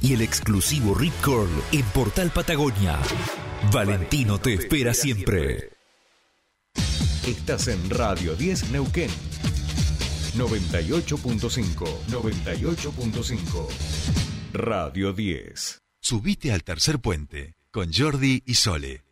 [0.00, 2.98] y el exclusivo Rip Curl en Portal Patagonia.
[3.72, 5.70] Valentino te espera siempre.
[7.26, 9.10] Estás en Radio 10 Neuquén.
[10.36, 11.86] 98.5.
[12.08, 13.68] 98.5.
[14.52, 15.78] Radio 10.
[16.00, 19.04] Subite al tercer puente con Jordi y Sole.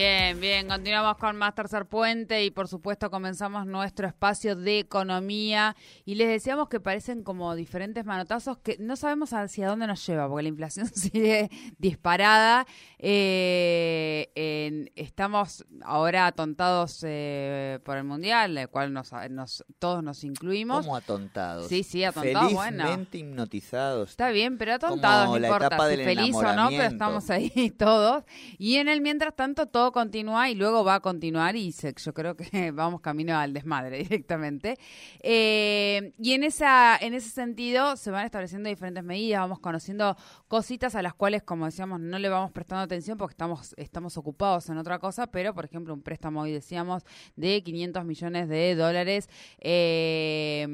[0.00, 5.74] Bien, bien, continuamos con más Tercer Puente y por supuesto comenzamos nuestro espacio de economía
[6.04, 10.28] y les decíamos que parecen como diferentes manotazos que no sabemos hacia dónde nos lleva
[10.28, 12.66] porque la inflación sigue disparada.
[12.98, 20.24] Eh, en- estamos ahora atontados eh, por el Mundial, el cual nos, nos- todos nos
[20.24, 20.84] incluimos.
[20.84, 21.68] ¿Cómo atontados?
[21.68, 22.82] Sí, sí, atontados, bueno.
[22.84, 24.10] Felizmente hipnotizados.
[24.10, 26.82] Está bien, pero atontados, Como no la importa etapa si del feliz o no, pero
[26.82, 28.24] estamos ahí todos.
[28.58, 32.36] Y en el mientras tanto continúa y luego va a continuar y se- yo creo
[32.36, 34.76] que vamos camino al desmadre directamente.
[35.20, 40.16] Eh, y en esa en ese sentido se van estableciendo diferentes medidas, vamos conociendo
[40.48, 44.68] cositas a las cuales, como decíamos, no le vamos prestando atención porque estamos estamos ocupados
[44.68, 47.04] en otra cosa, pero por ejemplo un préstamo hoy decíamos
[47.36, 50.66] de 500 millones de dólares eh,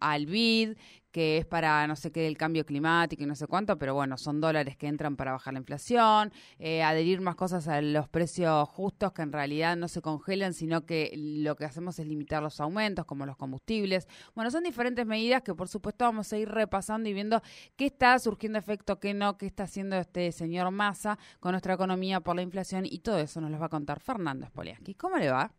[0.00, 0.76] al BID
[1.14, 4.18] que es para no sé qué del cambio climático y no sé cuánto, pero bueno,
[4.18, 8.68] son dólares que entran para bajar la inflación, eh, adherir más cosas a los precios
[8.70, 12.58] justos que en realidad no se congelan, sino que lo que hacemos es limitar los
[12.60, 14.08] aumentos, como los combustibles.
[14.34, 17.40] Bueno, son diferentes medidas que por supuesto vamos a ir repasando y viendo
[17.76, 22.22] qué está surgiendo efecto, qué no, qué está haciendo este señor Massa con nuestra economía
[22.22, 24.96] por la inflación y todo eso nos lo va a contar Fernando Spoliaski.
[24.96, 25.52] ¿Cómo le va?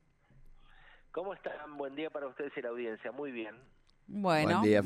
[1.14, 1.78] ¿Cómo están?
[1.78, 3.14] Buen día para ustedes y la audiencia.
[3.14, 3.56] Muy bien.
[4.08, 4.82] Bueno, Buen día,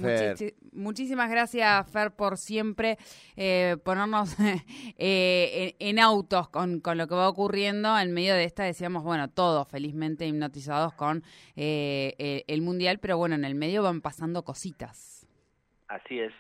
[0.71, 2.97] muchísimas gracias, Fer, por siempre
[3.35, 4.35] eh, ponernos
[4.97, 7.97] eh, en, en autos con, con lo que va ocurriendo.
[7.99, 11.23] En medio de esta decíamos, bueno, todos felizmente hipnotizados con
[11.55, 15.27] eh, eh, el Mundial, pero bueno, en el medio van pasando cositas.
[15.89, 16.33] Así es,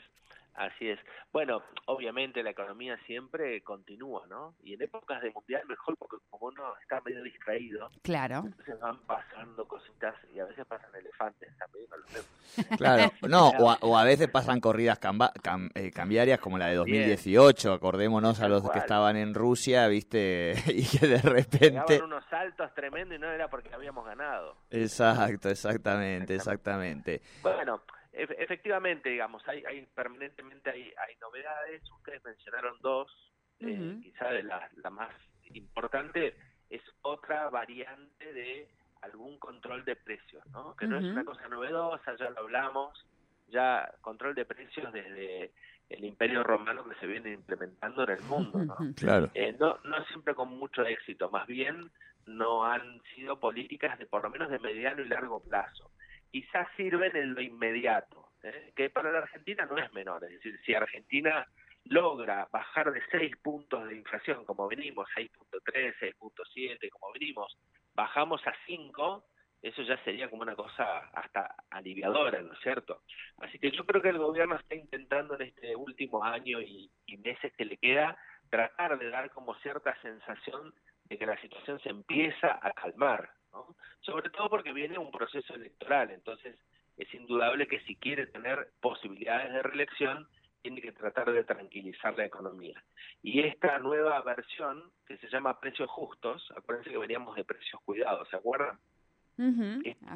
[0.55, 0.99] así es.
[1.31, 4.55] Bueno, obviamente la economía siempre continúa, ¿no?
[4.63, 8.43] Y en épocas de mundial mejor porque como uno está medio distraído, Claro.
[8.45, 12.77] entonces van pasando cositas y a veces pasan elefantes también, no lo.
[12.77, 16.67] Claro, no, o a, o a veces pasan corridas camba- cam- eh, cambiarias como la
[16.67, 21.59] de 2018, acordémonos a los que estaban en Rusia, viste, y que de repente...
[21.71, 24.57] Pegaban unos saltos tremendos y no era porque habíamos ganado.
[24.71, 27.21] Exacto, exactamente, exactamente.
[27.43, 27.81] Bueno,
[28.23, 31.81] efectivamente, digamos, hay, hay permanentemente hay, hay novedades.
[31.91, 33.11] Ustedes mencionaron dos.
[33.59, 34.01] eh, Ujú.
[34.01, 35.13] quizá de la, la más
[35.53, 36.35] importante
[36.69, 38.69] es otra variante de
[39.01, 40.75] algún control de precios, ¿no?
[40.75, 43.05] Que no es una cosa novedosa, ya lo hablamos,
[43.47, 45.51] ya control de precios desde
[45.89, 48.77] el Imperio Romano que se viene implementando en el mundo, ¿no?
[48.95, 49.29] Claro.
[49.33, 51.89] Eh, no, no siempre con mucho éxito, más bien
[52.27, 55.91] no han sido políticas de por lo menos de mediano y largo plazo.
[56.31, 58.71] Quizás sirven en lo inmediato, ¿eh?
[58.75, 60.23] que para la Argentina no es menor.
[60.23, 61.47] Es decir, si Argentina
[61.85, 67.57] logra bajar de 6 puntos de inflación como venimos, 6.3, 6.7 como venimos,
[67.95, 69.25] bajamos a 5,
[69.61, 73.01] eso ya sería como una cosa hasta aliviadora, ¿no es cierto?
[73.37, 77.17] Así que yo creo que el gobierno está intentando en este último año y, y
[77.17, 78.17] meses que le queda
[78.49, 80.73] tratar de dar como cierta sensación
[81.05, 83.75] de que la situación se empieza a calmar, ¿no?
[84.01, 86.57] Sobre todo porque viene un proceso electoral, entonces
[86.97, 90.27] es indudable que si quiere tener posibilidades de reelección,
[90.61, 92.83] tiene que tratar de tranquilizar la economía.
[93.23, 98.27] Y esta nueva versión, que se llama precios justos, acuérdense que veníamos de precios cuidados,
[98.29, 98.77] ¿se acuerdan?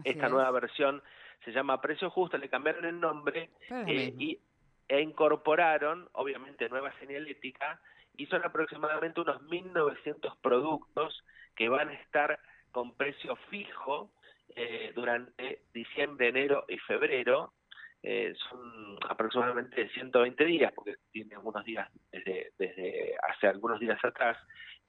[0.03, 0.31] Esta es.
[0.31, 1.01] nueva versión
[1.45, 4.39] se llama Precio Justo, le cambiaron el nombre eh, y,
[4.87, 7.79] e incorporaron, obviamente, nueva señalética
[8.15, 11.23] y son aproximadamente unos 1.900 productos
[11.55, 12.39] que van a estar
[12.73, 14.11] con precio fijo
[14.55, 17.53] eh, durante diciembre, enero y febrero.
[18.01, 24.37] Eh, son aproximadamente 120 días, porque tiene algunos días desde, desde hace algunos días atrás,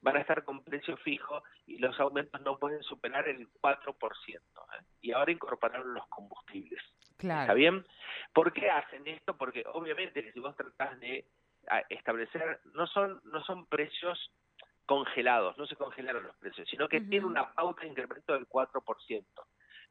[0.01, 3.95] van a estar con precio fijo y los aumentos no pueden superar el 4%.
[4.35, 4.85] ¿eh?
[5.01, 6.83] Y ahora incorporaron los combustibles.
[7.17, 7.43] Claro.
[7.43, 7.87] ¿Está bien?
[8.33, 9.37] ¿Por qué hacen esto?
[9.37, 11.25] Porque obviamente que si vos tratás de
[11.69, 14.33] a, establecer, no son, no son precios
[14.87, 19.25] congelados, no se congelaron los precios, sino que tiene una pauta de incremento del 4%.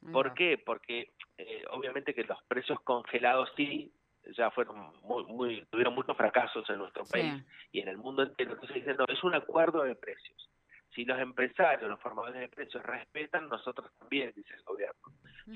[0.06, 0.58] Ahí ¿Por qué?
[0.58, 3.94] Porque eh, obviamente que los precios congelados sí
[4.38, 7.12] ya fueron muy, muy tuvieron muchos fracasos en nuestro Sí.
[7.12, 8.54] país y en el mundo entero.
[8.54, 10.50] Entonces dicen, no, es un acuerdo de precios.
[10.94, 15.02] Si los empresarios, los formadores de precios respetan, nosotros también, dice el gobierno,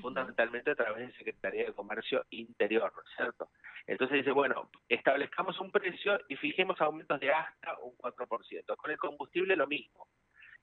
[0.00, 3.48] fundamentalmente a través de Secretaría de Comercio Interior, ¿no es cierto?
[3.86, 8.76] Entonces dice, bueno, establezcamos un precio y fijemos aumentos de hasta un 4%.
[8.76, 10.06] Con el combustible lo mismo.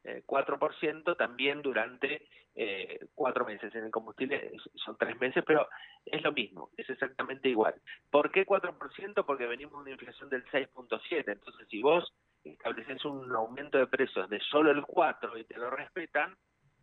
[0.04, 3.74] 4% eh, también durante eh, cuatro meses.
[3.74, 5.68] En el combustible son tres meses, pero
[6.06, 7.76] es lo mismo, es exactamente igual.
[8.12, 9.26] ¿Por qué 4%?
[9.26, 11.24] Porque venimos de una inflación del 6.7.
[11.28, 12.14] Entonces, si vos
[12.52, 16.36] estableces un aumento de precios de solo el 4 y te lo respetan,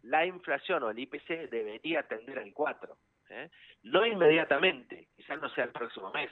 [0.03, 2.97] la inflación o el IPC debería tender al 4.
[3.31, 3.50] ¿eh?
[3.85, 6.31] No inmediatamente, quizás no sea el próximo mes,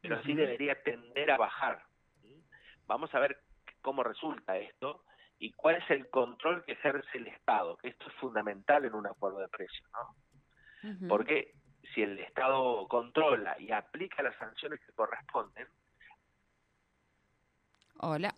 [0.00, 1.82] pero sí debería tender a bajar.
[2.86, 3.38] Vamos a ver
[3.82, 5.04] cómo resulta esto
[5.38, 9.06] y cuál es el control que ejerce el Estado, que esto es fundamental en un
[9.06, 11.08] acuerdo de precios, ¿no?
[11.08, 11.54] Porque
[11.94, 15.68] si el Estado controla y aplica las sanciones que corresponden.
[18.00, 18.34] Hola.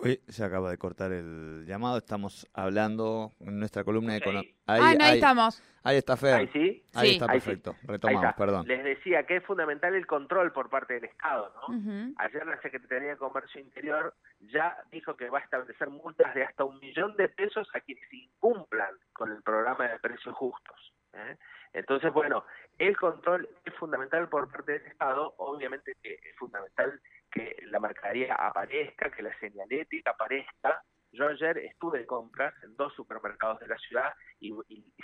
[0.00, 4.54] Hoy se acaba de cortar el llamado, estamos hablando en nuestra columna de economía.
[4.64, 5.62] Ahí, ah, no, ahí, estamos.
[5.82, 6.34] Ahí está Fer.
[6.34, 6.84] Ahí sí.
[6.94, 7.74] Ahí está perfecto.
[7.82, 8.68] Retomamos, perdón.
[8.68, 12.14] Les decía que es fundamental el control por parte del Estado, ¿no?
[12.18, 16.62] Ayer la Secretaría de Comercio Interior ya dijo que va a establecer multas de hasta
[16.62, 20.94] un millón de pesos a quienes incumplan con el programa de precios justos.
[21.14, 21.36] ¿eh?
[21.72, 22.44] Entonces, bueno,
[22.78, 27.00] el control es fundamental por parte del Estado, obviamente que es fundamental
[27.30, 30.82] que la mercadería aparezca, que la señalética aparezca.
[31.12, 34.52] Yo ayer estuve de compras en dos supermercados de la ciudad y,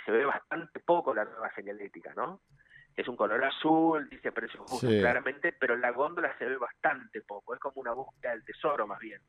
[0.05, 2.41] se ve bastante poco la nueva señalética, ¿no?
[2.95, 7.53] Es un color azul, dice precio justo claramente, pero la góndola se ve bastante poco,
[7.53, 9.21] es como una búsqueda del tesoro más bien.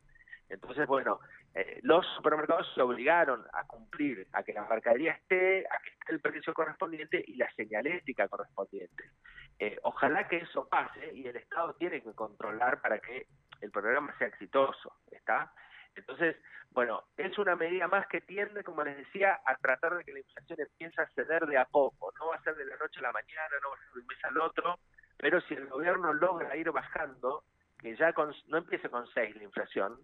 [0.49, 1.21] Entonces, bueno,
[1.55, 6.13] eh, los supermercados se obligaron a cumplir, a que la mercadería esté, a que esté
[6.13, 9.11] el precio correspondiente y la señalética correspondiente.
[9.59, 13.27] Eh, ojalá que eso pase y el Estado tiene que controlar para que
[13.61, 15.53] el programa sea exitoso, ¿está?
[15.95, 16.37] Entonces,
[16.71, 20.19] bueno, es una medida más que tiende, como les decía, a tratar de que la
[20.19, 22.13] inflación empiece a ceder de a poco.
[22.21, 24.01] No va a ser de la noche a la mañana, no va a ser de
[24.01, 24.79] un mes al otro,
[25.17, 27.45] pero si el gobierno logra ir bajando,
[27.79, 28.15] que ya
[28.49, 29.99] no empiece con 6 la inflación,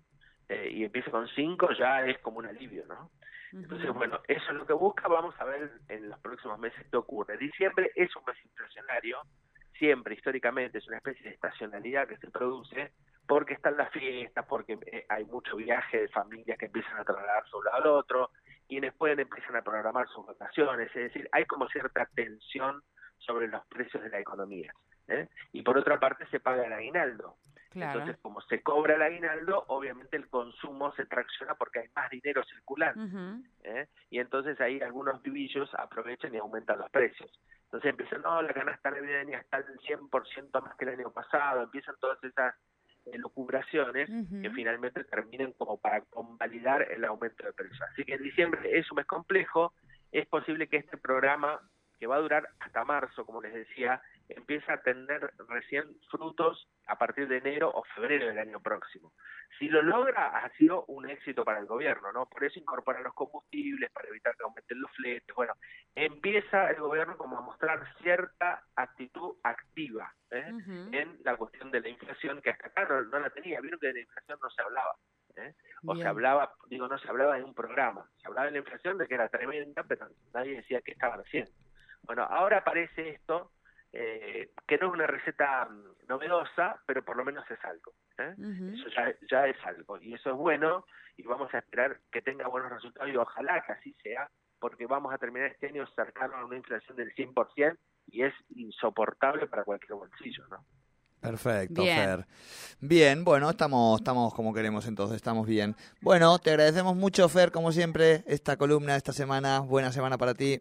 [0.48, 3.10] eh, y empiece con 5, ya es como un alivio, ¿no?
[3.52, 6.96] Entonces, bueno, eso es lo que busca, vamos a ver en los próximos meses qué
[6.96, 7.36] ocurre.
[7.36, 9.18] Diciembre es un mes inflacionario,
[9.78, 12.92] siempre históricamente es una especie de estacionalidad que se produce
[13.26, 17.44] porque están las fiestas, porque eh, hay mucho viaje de familias que empiezan a trasladar
[17.52, 18.30] un lado al otro,
[18.68, 22.82] quienes pueden empiezan a programar sus vacaciones, es decir, hay como cierta tensión
[23.18, 24.72] sobre los precios de la economía.
[25.08, 25.28] ¿eh?
[25.52, 27.36] Y por otra parte se paga el aguinaldo.
[27.74, 32.42] Entonces, como se cobra el aguinaldo, obviamente el consumo se tracciona porque hay más dinero
[32.44, 33.42] circulando.
[33.64, 33.88] ¿eh?
[34.10, 37.30] Y entonces ahí algunos vivillos aprovechan y aumentan los precios.
[37.64, 41.94] Entonces empiezan, no, la canasta navideña está el 100% más que el año pasado, empiezan
[42.00, 42.54] todas esas
[43.06, 44.08] eh, locubraciones
[44.42, 47.80] que finalmente terminen como para convalidar el aumento de precios.
[47.90, 49.72] Así que en diciembre es un mes complejo,
[50.12, 51.60] es posible que este programa,
[51.98, 54.02] que va a durar hasta marzo, como les decía,
[54.37, 59.12] empieza a tener recién frutos a partir de enero o febrero del año próximo.
[59.58, 62.26] Si lo logra, ha sido un éxito para el gobierno, ¿no?
[62.26, 65.34] Por eso incorpora los combustibles, para evitar que aumenten los fletes.
[65.34, 65.55] Bueno,
[65.94, 70.52] empieza el gobierno como a mostrar cierta actitud activa ¿eh?
[70.93, 73.61] en la cuestión de la inflación, que hasta acá no, la tenía.
[73.61, 74.96] Vieron que de la inflación no se hablaba.
[75.37, 75.55] ¿eh?
[75.87, 78.08] O se hablaba, digo, no se hablaba de un programa.
[78.20, 81.52] Se hablaba de la inflación, de que era tremenda, pero nadie decía qué estaban haciendo.
[82.02, 83.52] Bueno, ahora aparece esto
[83.92, 87.93] eh, que no es una receta mm, novedosa, pero por lo menos es algo.
[88.19, 88.34] ¿eh?
[88.74, 90.86] Eso ya, ya, es algo, y eso es bueno,
[91.17, 95.12] y vamos a esperar que tenga buenos resultados, y ojalá que así sea, porque vamos
[95.12, 97.76] a terminar este año cercano a una inflación del 100%,
[98.06, 100.64] y es insoportable para cualquier bolsillo, ¿no?
[101.20, 102.26] Perfecto, Fer.
[102.81, 105.76] Bien, bueno, estamos, estamos como queremos entonces, estamos bien.
[106.00, 109.60] Bueno, te agradecemos mucho, Fer, como siempre, esta columna esta semana.
[109.60, 110.60] Buena semana para ti.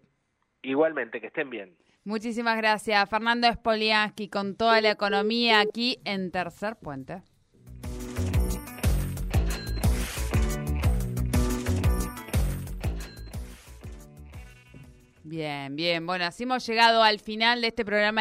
[0.63, 1.75] Igualmente, que estén bien.
[2.03, 3.09] Muchísimas gracias.
[3.09, 7.21] Fernando Spoliansky con toda la economía aquí en Tercer Puente.
[15.31, 16.05] Bien, bien.
[16.05, 18.19] Bueno, así hemos llegado al final de este programa.